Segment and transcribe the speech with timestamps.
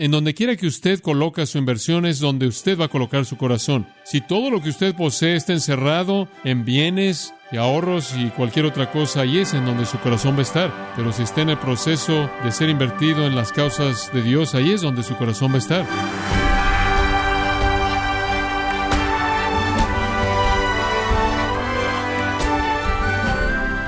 [0.00, 3.36] En donde quiera que usted coloca su inversión es donde usted va a colocar su
[3.36, 3.88] corazón.
[4.04, 8.92] Si todo lo que usted posee está encerrado en bienes y ahorros y cualquier otra
[8.92, 10.92] cosa, ahí es en donde su corazón va a estar.
[10.94, 14.70] Pero si está en el proceso de ser invertido en las causas de Dios, ahí
[14.70, 15.84] es donde su corazón va a estar.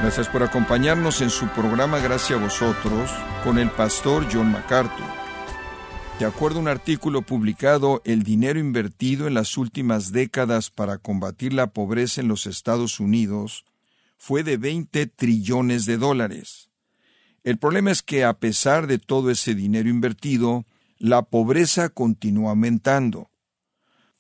[0.02, 3.12] Gracias por acompañarnos en su programa Gracias a vosotros
[3.45, 5.29] con el pastor John MacArthur.
[6.21, 11.55] De acuerdo a un artículo publicado, el dinero invertido en las últimas décadas para combatir
[11.55, 13.65] la pobreza en los Estados Unidos
[14.19, 16.69] fue de 20 trillones de dólares.
[17.42, 20.66] El problema es que a pesar de todo ese dinero invertido,
[20.98, 23.30] la pobreza continúa aumentando.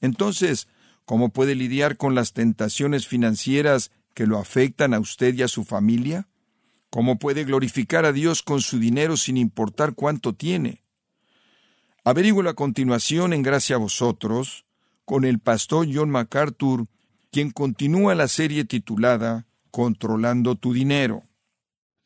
[0.00, 0.68] Entonces,
[1.04, 5.64] ¿cómo puede lidiar con las tentaciones financieras que lo afectan a usted y a su
[5.64, 6.28] familia?
[6.88, 10.82] ¿Cómo puede glorificar a Dios con su dinero sin importar cuánto tiene?
[12.02, 14.64] Averígüelo a continuación en Gracia a vosotros
[15.04, 16.86] con el pastor John MacArthur,
[17.30, 21.24] quien continúa la serie titulada Controlando tu dinero.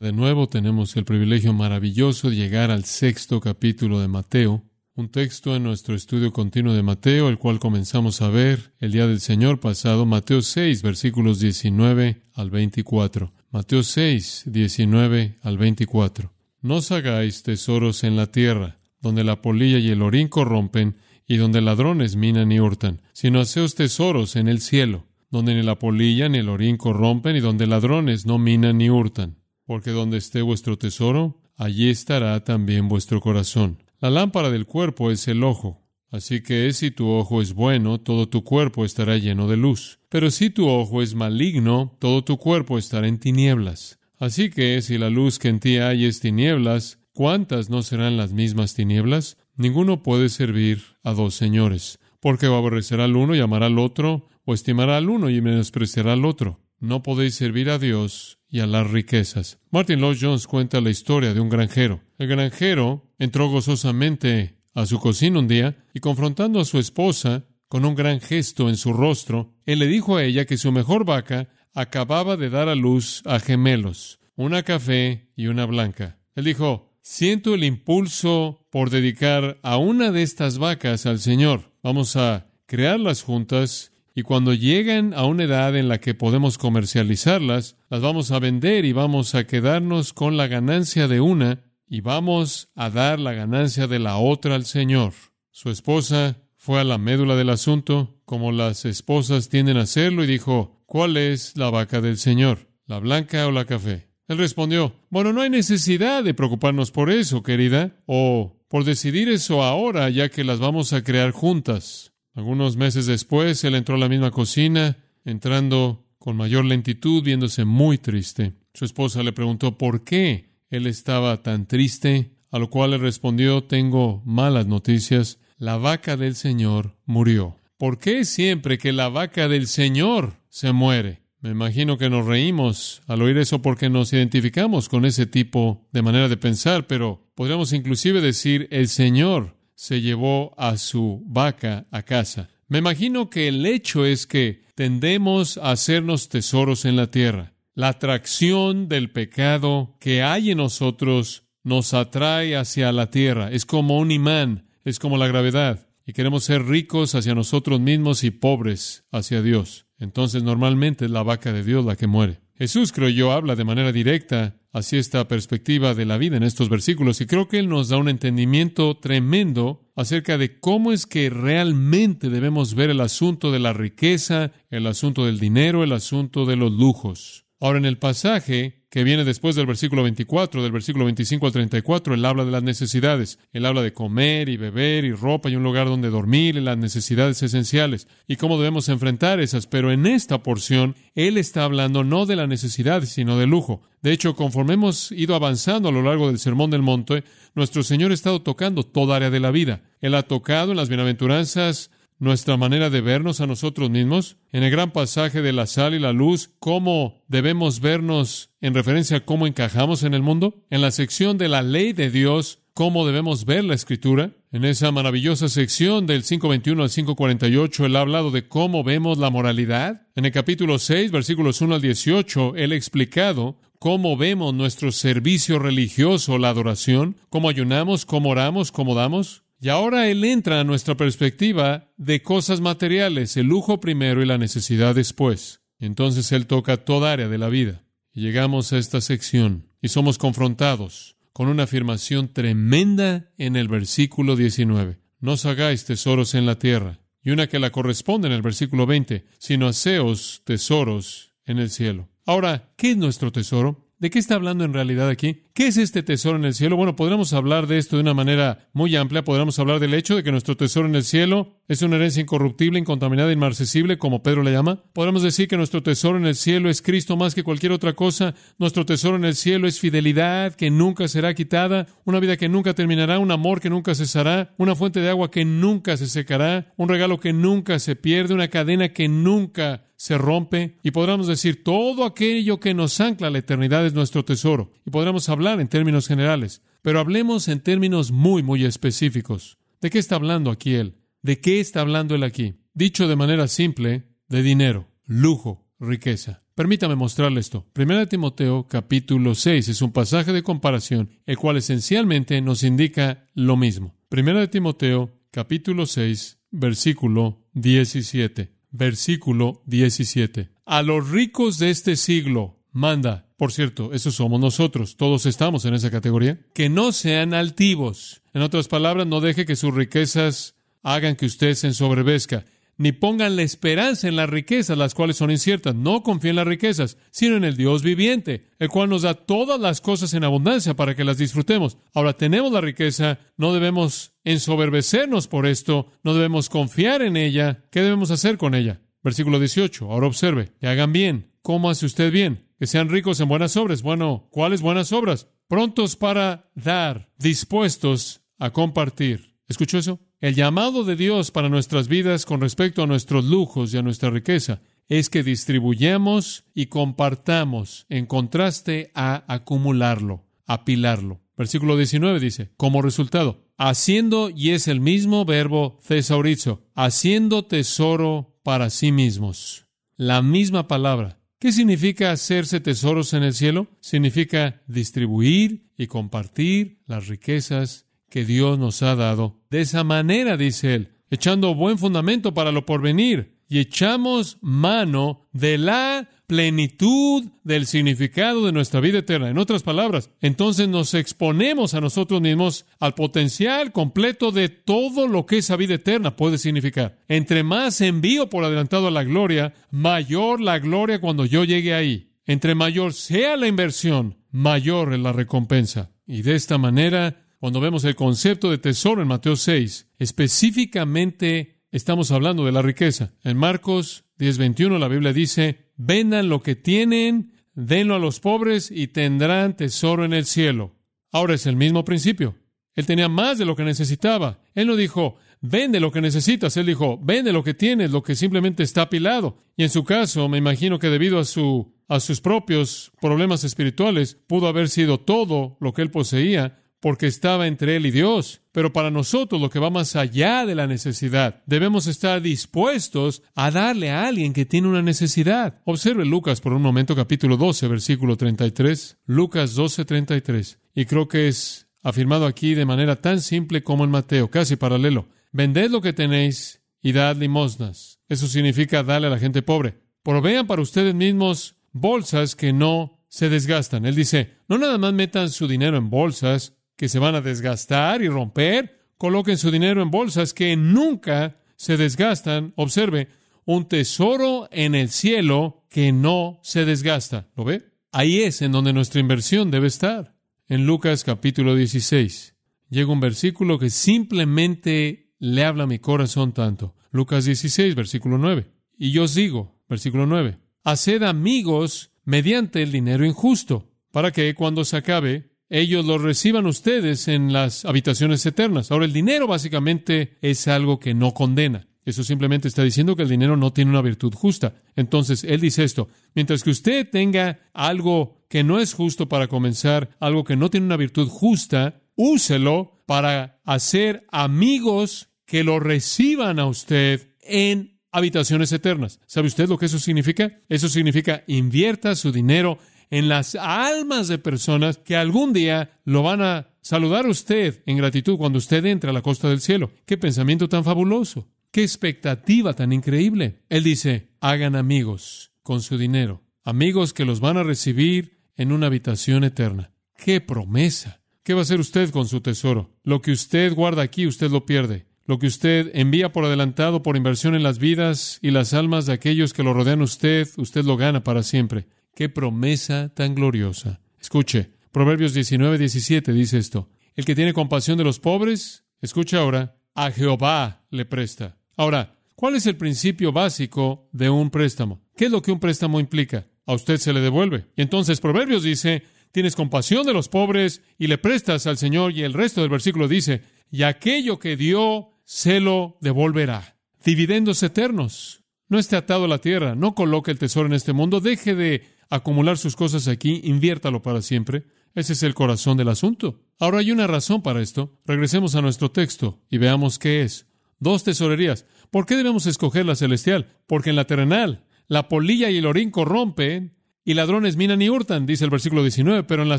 [0.01, 4.65] De nuevo tenemos el privilegio maravilloso de llegar al sexto capítulo de Mateo,
[4.97, 9.07] un texto en nuestro estudio continuo de Mateo, el cual comenzamos a ver el día
[9.07, 13.33] del Señor pasado, Mateo 6, versículos 19 al 24.
[13.51, 16.33] Mateo 6, 19 al 24.
[16.63, 20.97] No os hagáis tesoros en la tierra donde la polilla y el orín corrompen,
[21.29, 25.79] y donde ladrones minan y hurtan, sino haceos tesoros en el cielo, donde ni la
[25.79, 29.37] polilla ni el orín corrompen, y donde ladrones no minan ni hurtan.
[29.67, 33.83] Porque donde esté vuestro tesoro, allí estará también vuestro corazón.
[34.01, 35.83] La lámpara del cuerpo es el ojo.
[36.11, 39.99] Así que si tu ojo es bueno, todo tu cuerpo estará lleno de luz.
[40.09, 43.99] Pero si tu ojo es maligno, todo tu cuerpo estará en tinieblas.
[44.19, 48.33] Así que si la luz que en ti hay es tinieblas, ¿Cuántas no serán las
[48.33, 49.37] mismas tinieblas?
[49.55, 54.27] Ninguno puede servir a dos señores, porque o aborrecerá al uno y amará al otro,
[54.45, 56.59] o estimará al uno y menospreciará al otro.
[56.81, 59.61] No podéis servir a Dios y a las riquezas.
[59.71, 62.03] Martin Lloyd Jones cuenta la historia de un granjero.
[62.19, 67.85] El granjero entró gozosamente a su cocina un día y confrontando a su esposa, con
[67.85, 71.49] un gran gesto en su rostro, él le dijo a ella que su mejor vaca
[71.75, 76.19] acababa de dar a luz a gemelos, una café y una blanca.
[76.35, 81.71] Él dijo, siento el impulso por dedicar a una de estas vacas al Señor.
[81.83, 87.77] Vamos a crearlas juntas y cuando llegan a una edad en la que podemos comercializarlas,
[87.91, 92.71] las vamos a vender y vamos a quedarnos con la ganancia de una y vamos
[92.75, 95.13] a dar la ganancia de la otra al Señor.
[95.51, 100.27] Su esposa fue a la médula del asunto, como las esposas tienden a hacerlo, y
[100.27, 102.71] dijo, ¿cuál es la vaca del Señor?
[102.87, 104.14] ¿La blanca o la café?
[104.27, 109.63] Él respondió, bueno, no hay necesidad de preocuparnos por eso, querida, o por decidir eso
[109.63, 112.13] ahora, ya que las vamos a crear juntas.
[112.35, 117.99] Algunos meses después, él entró a la misma cocina, entrando con mayor lentitud, viéndose muy
[117.99, 118.55] triste.
[118.73, 123.65] Su esposa le preguntó por qué él estaba tan triste, a lo cual le respondió,
[123.65, 127.57] tengo malas noticias, la vaca del Señor murió.
[127.77, 131.24] ¿Por qué siempre que la vaca del Señor se muere?
[131.45, 136.01] Me imagino que nos reímos al oír eso porque nos identificamos con ese tipo de
[136.01, 142.03] manera de pensar, pero podríamos inclusive decir el Señor se llevó a su vaca a
[142.03, 142.49] casa.
[142.67, 147.53] Me imagino que el hecho es que tendemos a hacernos tesoros en la tierra.
[147.75, 153.53] La atracción del pecado que hay en nosotros nos atrae hacia la tierra.
[153.53, 155.89] Es como un imán, es como la gravedad.
[156.07, 161.23] Y queremos ser ricos hacia nosotros mismos y pobres hacia Dios entonces normalmente es la
[161.23, 162.41] vaca de Dios la que muere.
[162.57, 166.69] Jesús, creo yo, habla de manera directa hacia esta perspectiva de la vida en estos
[166.69, 171.31] versículos y creo que Él nos da un entendimiento tremendo acerca de cómo es que
[171.31, 176.57] realmente debemos ver el asunto de la riqueza, el asunto del dinero, el asunto de
[176.57, 177.47] los lujos.
[177.61, 182.15] Ahora, en el pasaje, que viene después del versículo 24, del versículo 25 al 34,
[182.15, 183.41] él habla de las necesidades.
[183.53, 186.79] Él habla de comer y beber y ropa y un lugar donde dormir y las
[186.79, 189.67] necesidades esenciales y cómo debemos enfrentar esas.
[189.67, 193.83] Pero en esta porción, él está hablando no de la necesidad, sino de lujo.
[194.01, 197.25] De hecho, conforme hemos ido avanzando a lo largo del Sermón del Monte,
[197.57, 199.81] nuestro Señor ha estado tocando toda área de la vida.
[200.03, 204.71] Él ha tocado en las bienaventuranzas nuestra manera de vernos a nosotros mismos, en el
[204.71, 209.47] gran pasaje de la sal y la luz, cómo debemos vernos en referencia a cómo
[209.47, 213.65] encajamos en el mundo, en la sección de la ley de Dios, cómo debemos ver
[213.65, 218.85] la escritura, en esa maravillosa sección del 521 al 548, él ha hablado de cómo
[218.85, 224.17] vemos la moralidad, en el capítulo 6, versículos 1 al 18, él ha explicado cómo
[224.17, 230.23] vemos nuestro servicio religioso, la adoración, cómo ayunamos, cómo oramos, cómo damos, Y ahora Él
[230.27, 235.63] entra a nuestra perspectiva de cosas materiales, el lujo primero y la necesidad después.
[235.79, 237.83] Entonces Él toca toda área de la vida.
[238.13, 244.37] Y llegamos a esta sección y somos confrontados con una afirmación tremenda en el versículo
[244.37, 244.99] 19.
[245.21, 246.99] No os hagáis tesoros en la tierra.
[247.23, 252.11] Y una que la corresponde en el versículo 20, sino haceos tesoros en el cielo.
[252.27, 253.89] Ahora, ¿qué es nuestro tesoro?
[253.99, 255.44] ¿De qué está hablando en realidad aquí?
[255.57, 256.77] ¿Qué es este tesoro en el cielo?
[256.77, 259.23] Bueno, podremos hablar de esto de una manera muy amplia.
[259.23, 262.81] Podremos hablar del hecho de que nuestro tesoro en el cielo es una herencia incorruptible,
[262.81, 264.83] incontaminada, inmarcesible, como Pedro le llama.
[264.93, 268.35] Podemos decir que nuestro tesoro en el cielo es Cristo más que cualquier otra cosa.
[268.59, 272.75] Nuestro tesoro en el cielo es fidelidad que nunca será quitada, una vida que nunca
[272.75, 276.89] terminará, un amor que nunca cesará, una fuente de agua que nunca se secará, un
[276.89, 282.05] regalo que nunca se pierde, una cadena que nunca se rompe y podremos decir todo
[282.05, 284.73] aquello que nos ancla a la eternidad es nuestro tesoro.
[284.85, 289.59] Y podremos hablar en términos generales, pero hablemos en términos muy, muy específicos.
[289.81, 290.97] ¿De qué está hablando aquí él?
[291.23, 292.57] ¿De qué está hablando él aquí?
[292.73, 296.43] Dicho de manera simple, de dinero, lujo, riqueza.
[296.55, 297.67] Permítame mostrarle esto.
[297.73, 303.57] Primera Timoteo capítulo 6 es un pasaje de comparación, el cual esencialmente nos indica lo
[303.57, 303.95] mismo.
[304.09, 310.51] Primera de Timoteo capítulo 6 versículo 17 versículo 17.
[310.67, 315.73] A los ricos de este siglo manda, por cierto, esos somos nosotros, todos estamos en
[315.73, 318.21] esa categoría, que no sean altivos.
[318.35, 322.45] En otras palabras, no deje que sus riquezas hagan que usted se ensobrevezca,
[322.77, 325.75] ni pongan la esperanza en las riquezas, las cuales son inciertas.
[325.75, 329.61] No confíen en las riquezas, sino en el Dios viviente, el cual nos da todas
[329.61, 331.79] las cosas en abundancia para que las disfrutemos.
[331.95, 337.65] Ahora tenemos la riqueza, no debemos ensoberbecernos por esto, no debemos confiar en ella.
[337.71, 338.81] ¿Qué debemos hacer con ella?
[339.05, 339.93] Versículo 18.
[339.93, 341.31] Ahora observe, que hagan bien.
[341.43, 342.44] ¿Cómo hace usted bien?
[342.59, 343.83] Que sean ricos en buenas obras.
[343.83, 345.29] Bueno, ¿cuáles buenas obras?
[345.49, 349.37] Prontos para dar, dispuestos a compartir.
[349.49, 350.01] ¿Escuchó eso?
[350.21, 354.11] El llamado de Dios para nuestras vidas con respecto a nuestros lujos y a nuestra
[354.11, 361.21] riqueza es que distribuyamos y compartamos en contraste a acumularlo, apilarlo.
[361.37, 368.71] Versículo 19 dice, como resultado, haciendo, y es el mismo verbo thesaurizo, haciendo tesoro para
[368.71, 369.67] sí mismos.
[369.97, 371.19] La misma palabra.
[371.45, 373.67] ¿Qué significa hacerse tesoros en el cielo?
[373.81, 379.43] Significa distribuir y compartir las riquezas que Dios nos ha dado.
[379.51, 385.59] De esa manera, dice él, echando buen fundamento para lo porvenir, y echamos mano de
[385.59, 389.29] la plenitud del significado de nuestra vida eterna.
[389.29, 395.27] En otras palabras, entonces nos exponemos a nosotros mismos al potencial completo de todo lo
[395.27, 396.99] que esa vida eterna puede significar.
[397.09, 402.13] Entre más envío por adelantado a la gloria, mayor la gloria cuando yo llegue ahí.
[402.27, 405.91] Entre mayor sea la inversión, mayor es la recompensa.
[406.07, 412.11] Y de esta manera cuando vemos el concepto de tesoro en Mateo 6, específicamente estamos
[412.11, 413.13] hablando de la riqueza.
[413.23, 418.89] En Marcos 10:21 la Biblia dice, vendan lo que tienen, denlo a los pobres y
[418.89, 420.77] tendrán tesoro en el cielo.
[421.13, 422.37] Ahora es el mismo principio.
[422.75, 424.41] Él tenía más de lo que necesitaba.
[424.55, 426.57] Él no dijo, vende lo que necesitas.
[426.57, 429.39] Él dijo, vende lo que tienes, lo que simplemente está apilado.
[429.57, 434.17] Y en su caso, me imagino que debido a su a sus propios problemas espirituales,
[434.27, 438.43] pudo haber sido todo lo que él poseía, porque estaba entre él y Dios.
[438.53, 443.51] Pero para nosotros lo que va más allá de la necesidad, debemos estar dispuestos a
[443.51, 445.63] darle a alguien que tiene una necesidad.
[445.65, 448.99] Observe Lucas por un momento capítulo 12, versículo 33.
[449.07, 450.59] Lucas 12, 33.
[450.75, 455.09] Y creo que es afirmado aquí de manera tan simple como en Mateo, casi paralelo.
[455.33, 457.99] Vended lo que tenéis y dad limosnas.
[458.11, 459.79] Eso significa darle a la gente pobre.
[460.03, 463.87] Provean para ustedes mismos bolsas que no se desgastan.
[463.87, 468.03] Él dice, no nada más metan su dinero en bolsas, que se van a desgastar
[468.03, 468.81] y romper.
[468.99, 472.53] Coloquen su dinero en bolsas que nunca se desgastan.
[472.57, 473.09] Observe,
[473.45, 477.29] un tesoro en el cielo que no se desgasta.
[477.37, 477.65] ¿Lo ve?
[477.93, 480.15] Ahí es en donde nuestra inversión debe estar.
[480.49, 482.35] En Lucas capítulo 16
[482.75, 486.75] llega un versículo que simplemente le habla a mi corazón tanto.
[486.91, 488.47] Lucas 16, versículo 9.
[488.77, 494.65] Y yo os digo, versículo 9, haced amigos mediante el dinero injusto, para que cuando
[494.65, 498.71] se acabe ellos lo reciban ustedes en las habitaciones eternas.
[498.71, 501.67] Ahora, el dinero básicamente es algo que no condena.
[501.85, 504.55] Eso simplemente está diciendo que el dinero no tiene una virtud justa.
[504.75, 509.91] Entonces, él dice esto, mientras que usted tenga algo que no es justo para comenzar,
[510.01, 516.47] algo que no tiene una virtud justa, úselo para hacer amigos que lo reciban a
[516.47, 519.01] usted en habitaciones eternas.
[519.07, 520.41] ¿Sabe usted lo que eso significa?
[520.49, 522.59] Eso significa invierta su dinero
[522.91, 527.77] en las almas de personas que algún día lo van a saludar a usted en
[527.77, 529.71] gratitud cuando usted entre a la costa del cielo.
[529.87, 531.29] Qué pensamiento tan fabuloso.
[531.51, 533.45] Qué expectativa tan increíble.
[533.49, 538.67] Él dice, hagan amigos con su dinero, amigos que los van a recibir en una
[538.67, 539.71] habitación eterna.
[539.97, 541.01] ¡Qué promesa!
[541.23, 542.75] ¿Qué va a hacer usted con su tesoro?
[542.83, 544.87] Lo que usted guarda aquí, usted lo pierde.
[545.07, 548.95] Lo que usted envía por adelantado por inversión en las vidas y las almas de
[548.95, 551.67] aquellos que lo rodean a usted, usted lo gana para siempre.
[551.95, 553.81] ¡Qué promesa tan gloriosa!
[554.01, 556.69] Escuche, Proverbios 19, 17 dice esto.
[556.97, 561.39] El que tiene compasión de los pobres, escuche ahora, a Jehová le presta.
[561.57, 564.83] Ahora, ¿cuál es el principio básico de un préstamo?
[564.97, 566.27] ¿Qué es lo que un préstamo implica?
[566.47, 567.47] A usted se le devuelve.
[567.57, 568.83] Y entonces Proverbios dice,
[569.13, 571.93] tienes compasión de los pobres y le prestas al Señor.
[571.93, 576.57] Y el resto del versículo dice, y aquello que dio se lo devolverá.
[576.85, 578.25] Dividendos eternos.
[578.49, 581.74] No esté atado a la tierra, no coloque el tesoro en este mundo, deje de
[581.91, 584.45] acumular sus cosas aquí, inviértalo para siempre.
[584.75, 586.21] Ese es el corazón del asunto.
[586.39, 587.79] Ahora hay una razón para esto.
[587.87, 590.27] Regresemos a nuestro texto y veamos qué es.
[590.59, 591.47] Dos tesorerías.
[591.71, 593.29] ¿Por qué debemos escoger la celestial?
[593.47, 598.07] Porque en la terrenal la polilla y el orín corrompen y ladrones minan y hurtan,
[598.07, 599.39] dice el versículo 19, pero en la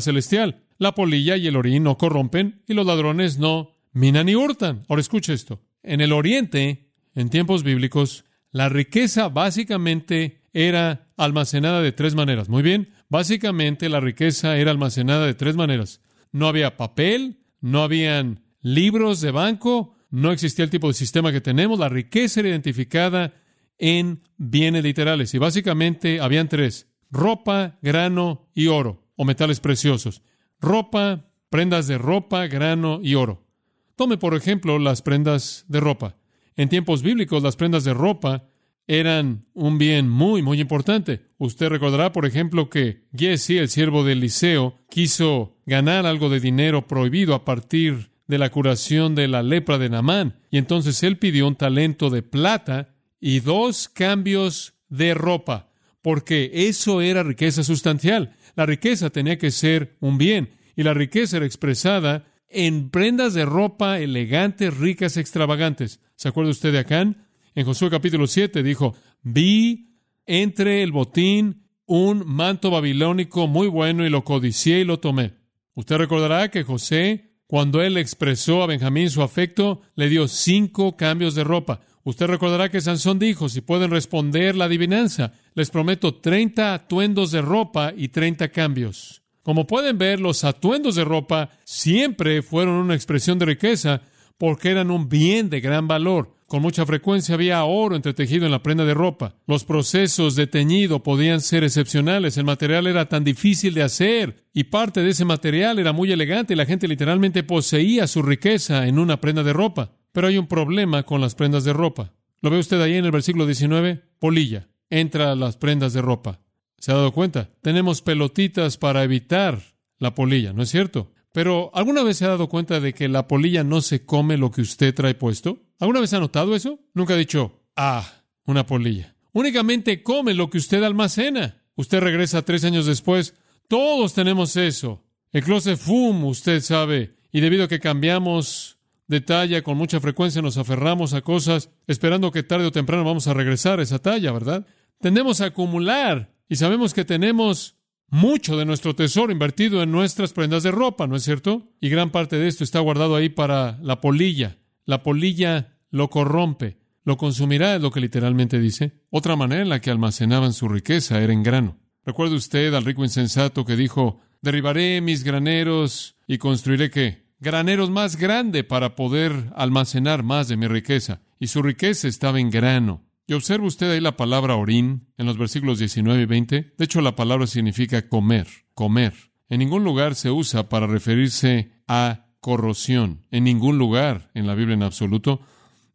[0.00, 4.84] celestial, la polilla y el orín no corrompen y los ladrones no minan y hurtan.
[4.88, 5.62] Ahora escuche esto.
[5.82, 12.48] En el oriente, en tiempos bíblicos, la riqueza básicamente era almacenada de tres maneras.
[12.48, 16.00] Muy bien, básicamente la riqueza era almacenada de tres maneras.
[16.32, 21.40] No había papel, no habían libros de banco, no existía el tipo de sistema que
[21.40, 21.78] tenemos.
[21.78, 23.34] La riqueza era identificada
[23.78, 30.22] en bienes literales y básicamente habían tres ropa, grano y oro, o metales preciosos.
[30.60, 33.46] Ropa, prendas de ropa, grano y oro.
[33.94, 36.16] Tome, por ejemplo, las prendas de ropa.
[36.56, 38.48] En tiempos bíblicos, las prendas de ropa
[38.86, 41.22] eran un bien muy, muy importante.
[41.38, 46.86] Usted recordará, por ejemplo, que Jesse, el siervo de Eliseo, quiso ganar algo de dinero
[46.86, 50.36] prohibido a partir de la curación de la lepra de Namán.
[50.50, 55.66] Y entonces él pidió un talento de plata y dos cambios de ropa
[56.06, 58.36] porque eso era riqueza sustancial.
[58.54, 63.44] La riqueza tenía que ser un bien, y la riqueza era expresada en prendas de
[63.44, 65.98] ropa elegantes, ricas, extravagantes.
[66.14, 67.25] ¿Se acuerda usted de Acán?
[67.56, 69.96] En Josué capítulo 7 dijo, vi
[70.26, 75.36] entre el botín un manto babilónico muy bueno y lo codicié y lo tomé.
[75.72, 81.34] Usted recordará que José, cuando él expresó a Benjamín su afecto, le dio cinco cambios
[81.34, 81.80] de ropa.
[82.04, 87.40] Usted recordará que Sansón dijo, si pueden responder la adivinanza, les prometo 30 atuendos de
[87.40, 89.22] ropa y 30 cambios.
[89.42, 94.02] Como pueden ver, los atuendos de ropa siempre fueron una expresión de riqueza
[94.36, 96.35] porque eran un bien de gran valor.
[96.46, 99.34] Con mucha frecuencia había oro entretejido en la prenda de ropa.
[99.48, 102.36] Los procesos de teñido podían ser excepcionales.
[102.36, 106.54] El material era tan difícil de hacer y parte de ese material era muy elegante
[106.54, 109.96] y la gente literalmente poseía su riqueza en una prenda de ropa.
[110.12, 112.12] Pero hay un problema con las prendas de ropa.
[112.40, 114.02] ¿Lo ve usted ahí en el versículo 19?
[114.20, 114.68] Polilla.
[114.88, 116.38] Entra a las prendas de ropa.
[116.78, 117.50] ¿Se ha dado cuenta?
[117.60, 119.60] Tenemos pelotitas para evitar
[119.98, 121.10] la polilla, ¿no es cierto?
[121.36, 124.50] Pero ¿alguna vez se ha dado cuenta de que la polilla no se come lo
[124.50, 125.58] que usted trae puesto?
[125.78, 126.78] ¿Alguna vez ha notado eso?
[126.94, 128.10] Nunca ha dicho, ah,
[128.46, 129.14] una polilla.
[129.34, 131.62] Únicamente come lo que usted almacena.
[131.74, 133.34] Usted regresa tres años después.
[133.68, 135.04] Todos tenemos eso.
[135.30, 137.18] El closet fum, usted sabe.
[137.30, 142.32] Y debido a que cambiamos de talla, con mucha frecuencia nos aferramos a cosas esperando
[142.32, 144.66] que tarde o temprano vamos a regresar a esa talla, ¿verdad?
[145.02, 147.76] Tendemos a acumular y sabemos que tenemos
[148.08, 151.72] mucho de nuestro tesoro invertido en nuestras prendas de ropa, ¿no es cierto?
[151.80, 154.58] Y gran parte de esto está guardado ahí para la polilla.
[154.84, 159.00] La polilla lo corrompe, lo consumirá, es lo que literalmente dice.
[159.10, 161.78] Otra manera en la que almacenaban su riqueza era en grano.
[162.04, 167.26] ¿Recuerda usted al rico insensato que dijo, derribaré mis graneros y construiré qué?
[167.38, 171.20] graneros más grande para poder almacenar más de mi riqueza.
[171.38, 173.04] Y su riqueza estaba en grano.
[173.26, 176.74] Y observa usted ahí la palabra orín en los versículos 19 y 20.
[176.76, 179.14] De hecho, la palabra significa comer, comer.
[179.48, 183.26] En ningún lugar se usa para referirse a corrosión.
[183.30, 185.40] En ningún lugar en la Biblia en absoluto.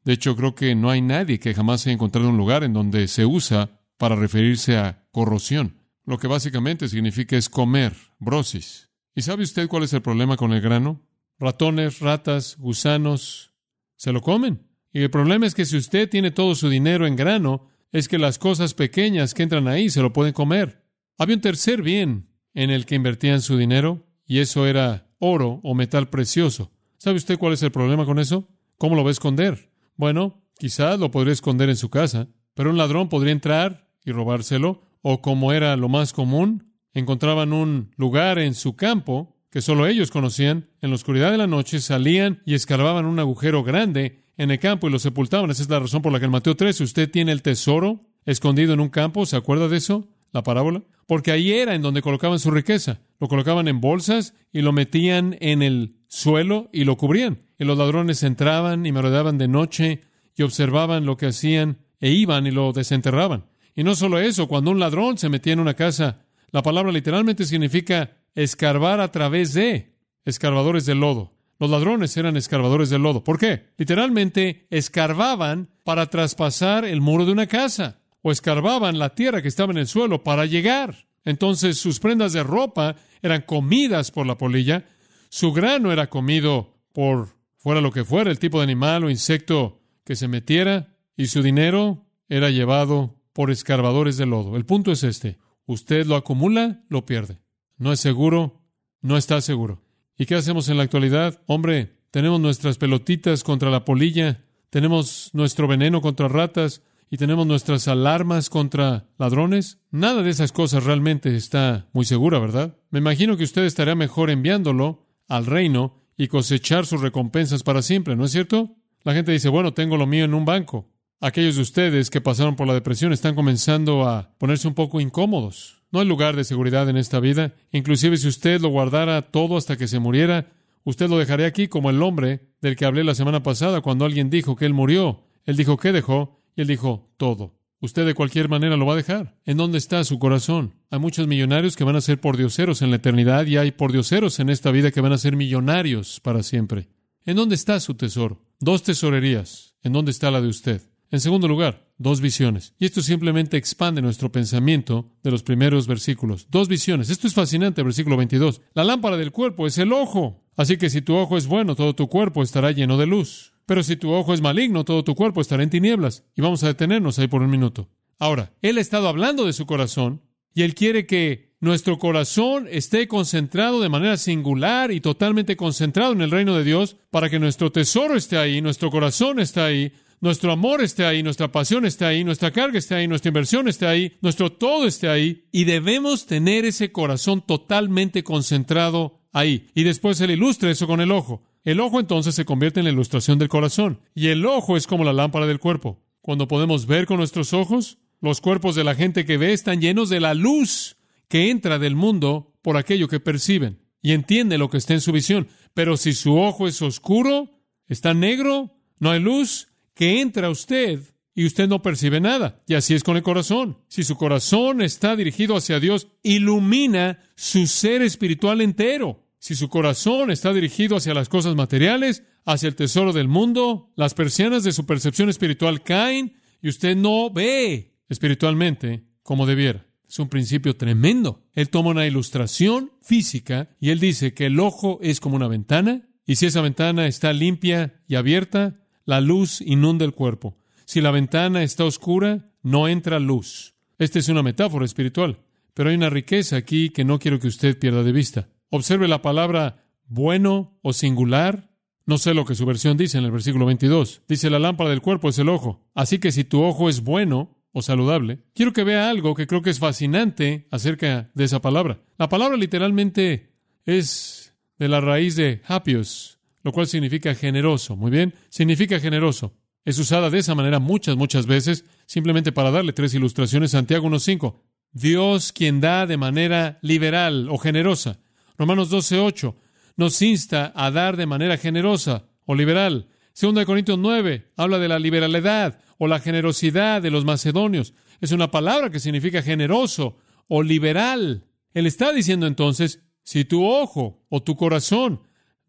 [0.03, 3.07] De hecho, creo que no hay nadie que jamás haya encontrado un lugar en donde
[3.07, 5.77] se usa para referirse a corrosión.
[6.05, 8.89] Lo que básicamente significa es comer, brosis.
[9.15, 11.01] ¿Y sabe usted cuál es el problema con el grano?
[11.41, 13.53] ratones, ratas, gusanos,
[13.95, 14.70] se lo comen.
[14.93, 18.17] Y el problema es que si usted tiene todo su dinero en grano, es que
[18.17, 20.83] las cosas pequeñas que entran ahí se lo pueden comer.
[21.17, 25.75] Había un tercer bien en el que invertían su dinero, y eso era oro o
[25.75, 26.71] metal precioso.
[26.97, 28.47] ¿Sabe usted cuál es el problema con eso?
[28.77, 29.71] ¿Cómo lo va a esconder?
[29.95, 34.81] Bueno, quizás lo podría esconder en su casa, pero un ladrón podría entrar y robárselo,
[35.01, 40.11] o como era lo más común, encontraban un lugar en su campo que solo ellos
[40.11, 44.57] conocían, en la oscuridad de la noche salían y escarbaban un agujero grande en el
[44.57, 45.51] campo y lo sepultaban.
[45.51, 48.73] Esa es la razón por la que en Mateo 13 usted tiene el tesoro escondido
[48.73, 49.27] en un campo.
[49.27, 50.07] ¿Se acuerda de eso?
[50.31, 50.81] La parábola.
[51.05, 53.01] Porque ahí era en donde colocaban su riqueza.
[53.19, 57.43] Lo colocaban en bolsas y lo metían en el suelo y lo cubrían.
[57.59, 60.01] Y los ladrones entraban y merodeaban de noche
[60.35, 63.45] y observaban lo que hacían e iban y lo desenterraban.
[63.75, 67.45] Y no solo eso, cuando un ladrón se metía en una casa, la palabra literalmente
[67.45, 69.93] significa escarbar a través de
[70.25, 71.31] escarbadores de lodo.
[71.61, 73.23] Los ladrones eran escarbadores de lodo.
[73.23, 73.67] ¿Por qué?
[73.77, 79.71] Literalmente escarbaban para traspasar el muro de una casa o escarbaban la tierra que estaba
[79.71, 81.05] en el suelo para llegar.
[81.23, 84.85] Entonces sus prendas de ropa eran comidas por la polilla,
[85.29, 87.27] su grano era comido por
[87.57, 91.43] fuera lo que fuera, el tipo de animal o insecto que se metiera, y su
[91.43, 94.57] dinero era llevado por escarbadores de lodo.
[94.57, 95.37] El punto es este.
[95.67, 97.37] Usted lo acumula, lo pierde.
[97.77, 98.63] No es seguro,
[99.01, 99.83] no está seguro.
[100.21, 101.41] ¿Y qué hacemos en la actualidad?
[101.47, 107.87] Hombre, tenemos nuestras pelotitas contra la polilla, tenemos nuestro veneno contra ratas y tenemos nuestras
[107.87, 109.79] alarmas contra ladrones.
[109.89, 112.77] Nada de esas cosas realmente está muy segura, ¿verdad?
[112.91, 118.15] Me imagino que usted estaría mejor enviándolo al reino y cosechar sus recompensas para siempre,
[118.15, 118.75] ¿no es cierto?
[119.01, 120.87] La gente dice, bueno, tengo lo mío en un banco.
[121.19, 125.80] Aquellos de ustedes que pasaron por la depresión están comenzando a ponerse un poco incómodos.
[125.91, 127.53] No hay lugar de seguridad en esta vida.
[127.71, 130.51] Inclusive si usted lo guardara todo hasta que se muriera,
[130.83, 134.29] usted lo dejaría aquí como el hombre del que hablé la semana pasada cuando alguien
[134.29, 135.23] dijo que él murió.
[135.45, 136.41] Él dijo, ¿qué dejó?
[136.55, 137.59] Y él dijo, todo.
[137.81, 139.35] Usted de cualquier manera lo va a dejar.
[139.43, 140.75] ¿En dónde está su corazón?
[140.91, 144.49] Hay muchos millonarios que van a ser pordioseros en la eternidad y hay pordioseros en
[144.51, 146.89] esta vida que van a ser millonarios para siempre.
[147.25, 148.45] ¿En dónde está su tesoro?
[148.59, 149.75] Dos tesorerías.
[149.81, 150.90] ¿En dónde está la de usted?
[151.11, 152.73] En segundo lugar, dos visiones.
[152.79, 156.47] Y esto simplemente expande nuestro pensamiento de los primeros versículos.
[156.49, 157.09] Dos visiones.
[157.09, 158.61] Esto es fascinante, versículo 22.
[158.73, 160.41] La lámpara del cuerpo es el ojo.
[160.55, 163.53] Así que si tu ojo es bueno, todo tu cuerpo estará lleno de luz.
[163.65, 166.23] Pero si tu ojo es maligno, todo tu cuerpo estará en tinieblas.
[166.33, 167.89] Y vamos a detenernos ahí por un minuto.
[168.17, 170.21] Ahora, Él ha estado hablando de su corazón
[170.53, 176.21] y Él quiere que nuestro corazón esté concentrado de manera singular y totalmente concentrado en
[176.21, 180.51] el reino de Dios, para que nuestro tesoro esté ahí, nuestro corazón esté ahí, nuestro
[180.51, 184.17] amor esté ahí, nuestra pasión esté ahí, nuestra carga esté ahí, nuestra inversión esté ahí,
[184.21, 189.67] nuestro todo esté ahí, y debemos tener ese corazón totalmente concentrado ahí.
[189.73, 191.43] Y después Él ilustra eso con el ojo.
[191.63, 195.03] El ojo entonces se convierte en la ilustración del corazón, y el ojo es como
[195.03, 196.03] la lámpara del cuerpo.
[196.21, 200.09] Cuando podemos ver con nuestros ojos, los cuerpos de la gente que ve están llenos
[200.09, 204.77] de la luz que entra del mundo por aquello que perciben y entiende lo que
[204.77, 205.47] está en su visión.
[205.73, 209.69] Pero si su ojo es oscuro, está negro, no hay luz,
[210.01, 210.99] que entra usted
[211.35, 212.63] y usted no percibe nada.
[212.67, 213.77] Y así es con el corazón.
[213.87, 219.27] Si su corazón está dirigido hacia Dios, ilumina su ser espiritual entero.
[219.37, 224.15] Si su corazón está dirigido hacia las cosas materiales, hacia el tesoro del mundo, las
[224.15, 226.33] persianas de su percepción espiritual caen
[226.63, 229.85] y usted no ve espiritualmente como debiera.
[230.09, 231.45] Es un principio tremendo.
[231.53, 236.07] Él toma una ilustración física y él dice que el ojo es como una ventana
[236.25, 240.57] y si esa ventana está limpia y abierta, la luz inunda el cuerpo.
[240.85, 243.75] Si la ventana está oscura, no entra luz.
[243.97, 245.39] Esta es una metáfora espiritual,
[245.73, 248.49] pero hay una riqueza aquí que no quiero que usted pierda de vista.
[248.69, 251.69] Observe la palabra bueno o singular.
[252.05, 254.23] No sé lo que su versión dice en el versículo 22.
[254.27, 255.87] Dice la lámpara del cuerpo es el ojo.
[255.93, 259.61] Así que si tu ojo es bueno, o saludable, quiero que vea algo que creo
[259.61, 262.01] que es fascinante acerca de esa palabra.
[262.17, 263.53] La palabra literalmente
[263.85, 267.95] es de la raíz de hapios, lo cual significa generoso.
[267.95, 269.53] Muy bien, significa generoso.
[269.83, 273.71] Es usada de esa manera muchas, muchas veces, simplemente para darle tres ilustraciones.
[273.71, 274.55] Santiago 1.5.
[274.91, 278.19] Dios quien da de manera liberal o generosa.
[278.57, 279.55] Romanos 12.8.
[279.97, 283.07] Nos insta a dar de manera generosa o liberal.
[283.33, 287.93] Segunda de Corintios 9 habla de la liberalidad o la generosidad de los macedonios.
[288.19, 291.45] Es una palabra que significa generoso o liberal.
[291.73, 295.21] Él está diciendo entonces, si tu ojo o tu corazón,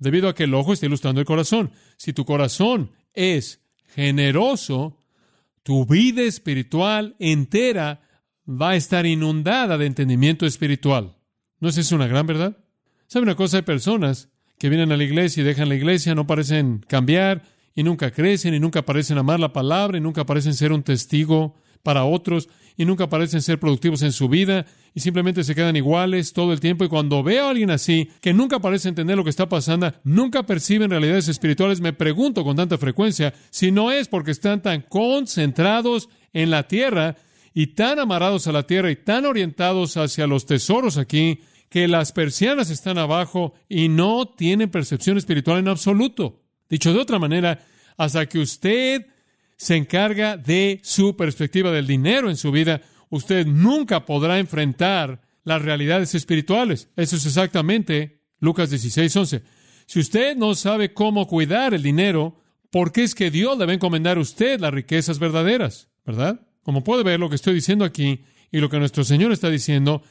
[0.03, 3.61] debido a que el ojo está ilustrando el corazón, si tu corazón es
[3.95, 4.99] generoso,
[5.63, 8.03] tu vida espiritual entera
[8.49, 11.17] va a estar inundada de entendimiento espiritual.
[11.61, 12.57] ¿No es eso una gran verdad?
[13.07, 13.59] ¿Sabe una cosa?
[13.59, 17.43] Hay personas que vienen a la iglesia y dejan la iglesia, no parecen cambiar,
[17.75, 21.55] y nunca crecen y nunca parecen amar la palabra y nunca parecen ser un testigo
[21.83, 26.33] para otros y nunca parecen ser productivos en su vida y simplemente se quedan iguales
[26.33, 29.31] todo el tiempo y cuando veo a alguien así que nunca parece entender lo que
[29.31, 34.31] está pasando, nunca perciben realidades espirituales, me pregunto con tanta frecuencia si no es porque
[34.31, 37.17] están tan concentrados en la tierra
[37.55, 42.13] y tan amarrados a la tierra y tan orientados hacia los tesoros aquí, que las
[42.13, 46.43] persianas están abajo y no tienen percepción espiritual en absoluto.
[46.69, 47.65] Dicho de otra manera,
[47.97, 49.07] hasta que usted
[49.57, 55.63] se encarga de su perspectiva del dinero en su vida, usted nunca podrá enfrentar las
[55.63, 56.89] realidades espirituales.
[56.97, 59.43] Eso es exactamente Lucas 16, 11.
[59.87, 64.17] Si usted no sabe cómo cuidar el dinero, ¿por qué es que Dios debe encomendar
[64.17, 65.89] a usted las riquezas verdaderas?
[66.05, 66.41] ¿Verdad?
[66.63, 70.03] Como puede ver, lo que estoy diciendo aquí y lo que nuestro Señor está diciendo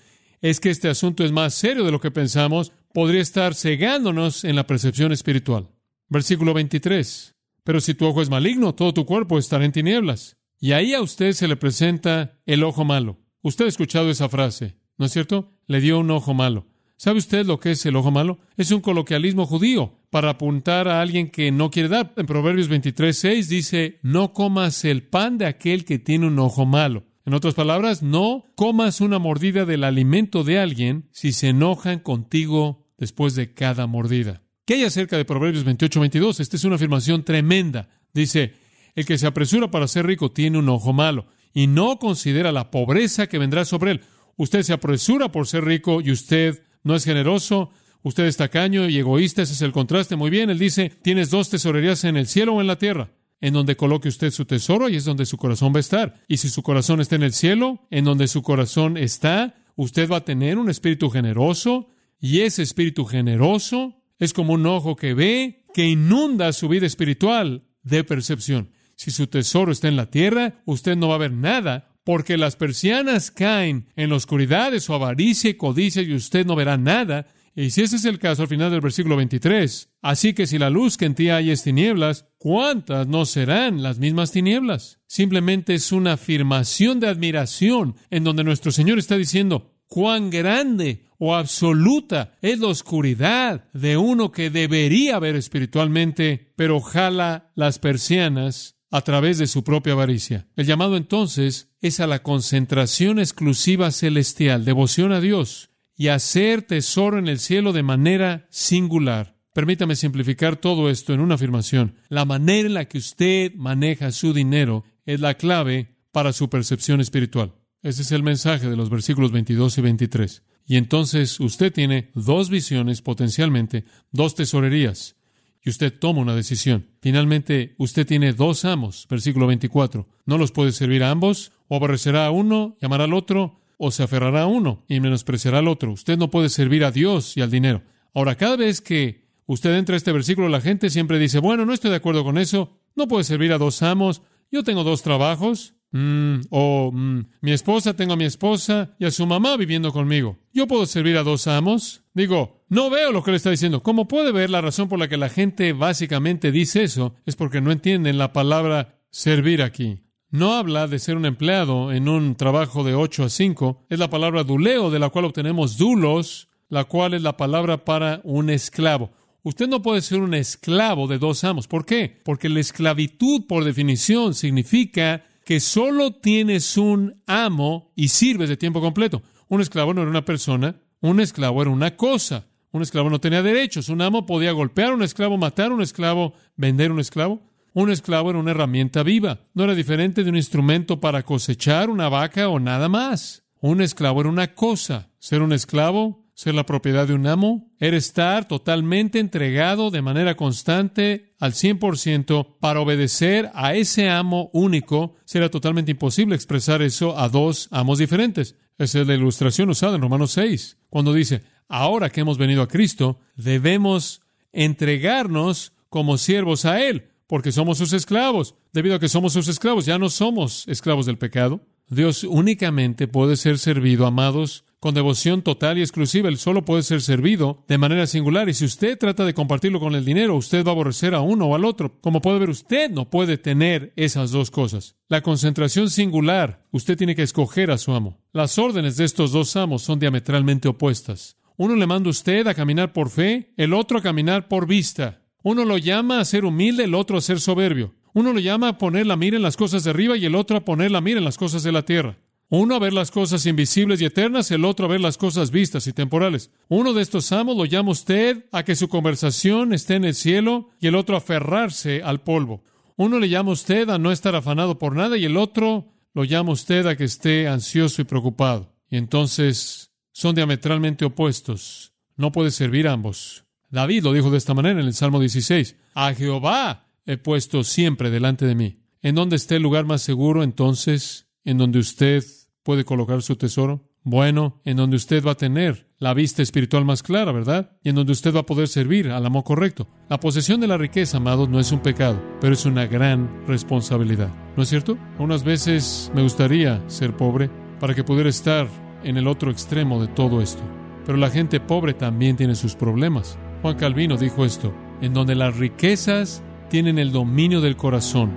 [0.41, 4.55] es que este asunto es más serio de lo que pensamos, podría estar cegándonos en
[4.55, 5.69] la percepción espiritual.
[6.09, 7.35] Versículo 23.
[7.63, 10.37] Pero si tu ojo es maligno, todo tu cuerpo estará en tinieblas.
[10.59, 13.19] Y ahí a usted se le presenta el ojo malo.
[13.41, 15.53] Usted ha escuchado esa frase, ¿no es cierto?
[15.67, 16.67] Le dio un ojo malo.
[16.97, 18.37] ¿Sabe usted lo que es el ojo malo?
[18.57, 22.13] Es un coloquialismo judío para apuntar a alguien que no quiere dar.
[22.15, 26.67] En Proverbios 23, 6 dice, no comas el pan de aquel que tiene un ojo
[26.67, 27.05] malo.
[27.25, 32.87] En otras palabras, no comas una mordida del alimento de alguien si se enojan contigo
[32.99, 34.43] después de cada mordida.
[34.71, 36.39] ¿Qué hay acerca de Proverbios 28, 22?
[36.39, 37.89] Esta es una afirmación tremenda.
[38.13, 38.53] Dice,
[38.95, 42.71] el que se apresura para ser rico tiene un ojo malo y no considera la
[42.71, 44.01] pobreza que vendrá sobre él.
[44.37, 48.97] Usted se apresura por ser rico y usted no es generoso, usted es tacaño y
[48.97, 50.15] egoísta, ese es el contraste.
[50.15, 53.09] Muy bien, él dice, tienes dos tesorerías en el cielo o en la tierra.
[53.41, 56.15] En donde coloque usted su tesoro y es donde su corazón va a estar.
[56.29, 60.19] Y si su corazón está en el cielo, en donde su corazón está, usted va
[60.19, 61.89] a tener un espíritu generoso
[62.21, 67.63] y ese espíritu generoso es como un ojo que ve, que inunda su vida espiritual
[67.81, 68.69] de percepción.
[68.95, 72.55] Si su tesoro está en la tierra, usted no va a ver nada, porque las
[72.55, 77.27] persianas caen en la oscuridad de su avaricia y codicia y usted no verá nada.
[77.55, 80.69] Y si ese es el caso al final del versículo 23, así que si la
[80.69, 84.99] luz que en ti hay es tinieblas, ¿cuántas no serán las mismas tinieblas?
[85.07, 91.35] Simplemente es una afirmación de admiración en donde nuestro Señor está diciendo, cuán grande o
[91.35, 99.01] absoluta es la oscuridad de uno que debería ver espiritualmente, pero jala las persianas a
[99.01, 100.47] través de su propia avaricia.
[100.55, 107.19] El llamado entonces es a la concentración exclusiva celestial, devoción a Dios y hacer tesoro
[107.19, 109.35] en el cielo de manera singular.
[109.53, 111.95] Permítame simplificar todo esto en una afirmación.
[112.07, 117.01] La manera en la que usted maneja su dinero es la clave para su percepción
[117.01, 117.55] espiritual.
[117.83, 120.43] Ese es el mensaje de los versículos 22 y 23.
[120.67, 125.15] Y entonces usted tiene dos visiones potencialmente, dos tesorerías,
[125.63, 126.87] y usted toma una decisión.
[127.01, 130.07] Finalmente, usted tiene dos amos, versículo 24.
[130.25, 133.89] No los puede servir a ambos, o aborrecerá a uno y amará al otro, o
[133.89, 135.91] se aferrará a uno y menospreciará al otro.
[135.91, 137.81] Usted no puede servir a Dios y al dinero.
[138.13, 141.73] Ahora, cada vez que usted entra a este versículo, la gente siempre dice, bueno, no
[141.73, 145.73] estoy de acuerdo con eso, no puede servir a dos amos, yo tengo dos trabajos,
[145.91, 150.37] Mm, o mm, mi esposa, tengo a mi esposa y a su mamá viviendo conmigo.
[150.53, 152.03] ¿Yo puedo servir a dos amos?
[152.13, 153.83] Digo, no veo lo que le está diciendo.
[153.83, 157.61] Como puede ver, la razón por la que la gente básicamente dice eso es porque
[157.61, 160.03] no entienden la palabra servir aquí.
[160.29, 163.85] No habla de ser un empleado en un trabajo de 8 a 5.
[163.89, 168.21] Es la palabra duleo, de la cual obtenemos dulos, la cual es la palabra para
[168.23, 169.11] un esclavo.
[169.43, 171.67] Usted no puede ser un esclavo de dos amos.
[171.67, 172.21] ¿Por qué?
[172.23, 178.81] Porque la esclavitud, por definición, significa que solo tienes un amo y sirves de tiempo
[178.81, 179.21] completo.
[179.47, 182.45] Un esclavo no era una persona, un esclavo era una cosa.
[182.71, 183.89] Un esclavo no tenía derechos.
[183.89, 187.41] Un amo podía golpear a un esclavo, matar a un esclavo, vender a un esclavo.
[187.73, 189.41] Un esclavo era una herramienta viva.
[189.53, 193.43] No era diferente de un instrumento para cosechar una vaca o nada más.
[193.59, 195.09] Un esclavo era una cosa.
[195.19, 200.35] Ser un esclavo ser la propiedad de un amo, era estar totalmente entregado de manera
[200.35, 205.15] constante al 100% para obedecer a ese amo único.
[205.25, 208.55] Será totalmente imposible expresar eso a dos amos diferentes.
[208.77, 212.67] Esa es la ilustración usada en Romanos 6, cuando dice, ahora que hemos venido a
[212.67, 218.55] Cristo, debemos entregarnos como siervos a Él, porque somos sus esclavos.
[218.73, 221.61] Debido a que somos sus esclavos, ya no somos esclavos del pecado.
[221.89, 226.27] Dios únicamente puede ser servido, amados, con devoción total y exclusiva.
[226.27, 228.49] Él solo puede ser servido de manera singular.
[228.49, 231.45] Y si usted trata de compartirlo con el dinero, usted va a aborrecer a uno
[231.45, 232.01] o al otro.
[232.01, 234.95] Como puede ver, usted no puede tener esas dos cosas.
[235.07, 238.17] La concentración singular, usted tiene que escoger a su amo.
[238.33, 241.37] Las órdenes de estos dos amos son diametralmente opuestas.
[241.57, 245.21] Uno le manda a usted a caminar por fe, el otro a caminar por vista.
[245.43, 247.93] Uno lo llama a ser humilde, el otro a ser soberbio.
[248.13, 250.57] Uno lo llama a poner la mira en las cosas de arriba y el otro
[250.57, 252.17] a poner la mira en las cosas de la tierra.
[252.53, 255.87] Uno a ver las cosas invisibles y eternas, el otro a ver las cosas vistas
[255.87, 256.51] y temporales.
[256.67, 260.67] Uno de estos amos lo llama usted a que su conversación esté en el cielo
[260.81, 262.61] y el otro a aferrarse al polvo.
[262.97, 266.51] Uno le llama usted a no estar afanado por nada y el otro lo llama
[266.51, 268.75] usted a que esté ansioso y preocupado.
[268.89, 271.93] Y entonces son diametralmente opuestos.
[272.17, 273.45] No puede servir a ambos.
[273.69, 275.77] David lo dijo de esta manera en el Salmo 16.
[275.93, 278.81] A Jehová he puesto siempre delante de mí.
[279.01, 281.27] ¿En dónde está el lugar más seguro entonces?
[281.45, 282.25] ¿En donde usted
[282.63, 283.87] puede colocar su tesoro?
[284.03, 287.77] Bueno, en donde usted va a tener la vista espiritual más clara, ¿verdad?
[287.83, 289.87] Y en donde usted va a poder servir al amor correcto.
[290.09, 294.29] La posesión de la riqueza, amados, no es un pecado, pero es una gran responsabilidad.
[294.57, 294.97] ¿No es cierto?
[295.19, 298.67] Unas veces me gustaría ser pobre para que pudiera estar
[299.03, 300.63] en el otro extremo de todo esto.
[301.05, 303.37] Pero la gente pobre también tiene sus problemas.
[303.61, 308.31] Juan Calvino dijo esto, en donde las riquezas tienen el dominio del corazón,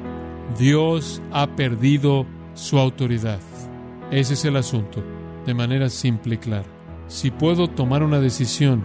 [0.59, 3.41] Dios ha perdido su autoridad.
[4.11, 5.03] Ese es el asunto,
[5.47, 6.69] de manera simple y clara.
[7.09, 8.85] Si puedo tomar una decisión,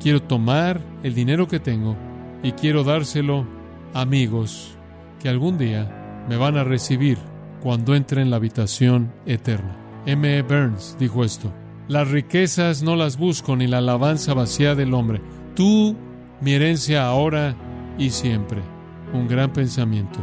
[0.00, 1.96] quiero tomar el dinero que tengo
[2.42, 3.46] y quiero dárselo
[3.94, 4.76] a amigos
[5.20, 7.18] que algún día me van a recibir
[7.62, 9.76] cuando entre en la habitación eterna.
[10.06, 10.38] M.
[10.38, 10.42] E.
[10.42, 11.52] Burns dijo esto.
[11.88, 15.20] Las riquezas no las busco ni la alabanza vacía del hombre
[15.58, 15.96] tú
[16.40, 17.56] mi herencia ahora
[17.98, 18.62] y siempre.
[19.12, 20.20] Un gran pensamiento.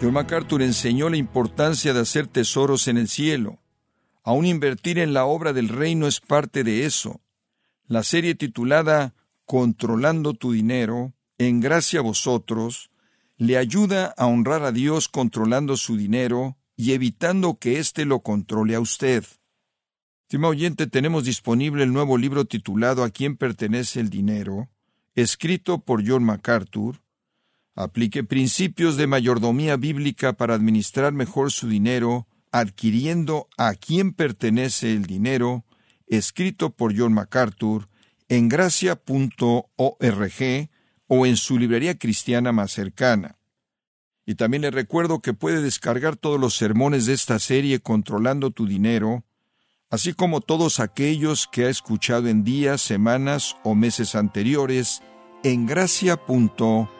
[0.00, 3.58] John MacArthur enseñó la importancia de hacer tesoros en el cielo.
[4.22, 7.20] Aún invertir en la obra del reino es parte de eso.
[7.86, 12.90] La serie titulada Controlando tu dinero, en gracia a vosotros,
[13.36, 18.76] le ayuda a honrar a Dios controlando su dinero y evitando que éste lo controle
[18.76, 19.24] a usted.
[20.22, 24.70] Estimado oyente, tenemos disponible el nuevo libro titulado ¿A quién pertenece el dinero?,
[25.14, 27.02] escrito por John MacArthur.
[27.74, 35.06] Aplique principios de mayordomía bíblica para administrar mejor su dinero, adquiriendo ¿A quién pertenece el
[35.06, 35.64] dinero?,
[36.06, 37.88] escrito por John MacArthur,
[38.28, 39.64] en gracia.org
[41.06, 43.38] o en su librería cristiana más cercana.
[44.26, 48.66] Y también le recuerdo que puede descargar todos los sermones de esta serie Controlando tu
[48.66, 49.24] Dinero,
[49.88, 55.02] así como todos aquellos que ha escuchado en días, semanas o meses anteriores
[55.42, 56.99] en gracia.org.